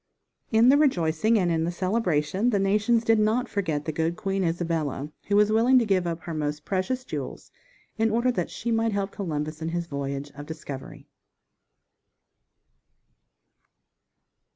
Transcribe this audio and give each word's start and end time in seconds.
"_In 0.57 0.69
the 0.69 0.77
rejoicing 0.79 1.37
and 1.37 1.51
in 1.51 1.63
the 1.63 1.71
celebration 1.71 2.49
the 2.49 2.57
nations 2.57 3.03
did 3.03 3.19
not 3.19 3.47
forget 3.47 3.85
the 3.85 3.91
good 3.91 4.15
Queen 4.15 4.43
Isabella, 4.43 5.11
who 5.27 5.35
was 5.35 5.51
willing 5.51 5.77
to 5.77 5.85
give 5.85 6.07
up 6.07 6.21
her 6.21 6.33
most 6.33 6.65
precious 6.65 7.05
jewels 7.05 7.51
in 7.99 8.09
order 8.09 8.31
that 8.31 8.49
she 8.49 8.71
might 8.71 8.93
help 8.93 9.11
Columbus 9.11 9.61
in 9.61 9.69
his 9.69 9.85
voyage 9.85 10.31
of 10.31 10.47
discovery. 10.47 11.05